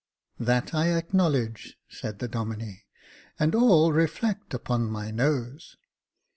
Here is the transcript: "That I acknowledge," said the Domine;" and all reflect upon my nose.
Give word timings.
"That 0.49 0.73
I 0.73 0.87
acknowledge," 0.95 1.77
said 1.87 2.17
the 2.17 2.27
Domine;" 2.27 2.79
and 3.39 3.53
all 3.53 3.93
reflect 3.93 4.51
upon 4.51 4.89
my 4.89 5.11
nose. 5.11 5.77